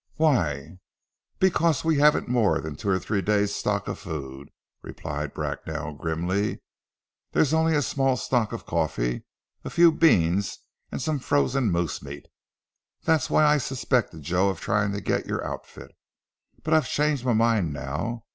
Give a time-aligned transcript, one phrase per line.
[0.15, 0.79] "Why?"
[1.37, 4.49] "Because we haven't more than two or three days' stock of food,"
[4.81, 6.63] replied Bracknell grimly.
[7.33, 9.25] "There's only a small stock of coffee,
[9.63, 10.57] a few beans
[10.91, 12.25] and some frozen moose meat.
[13.03, 15.91] That's why I suspected Joe of trying to get your outfit.
[16.63, 18.23] But I've changed my mind now.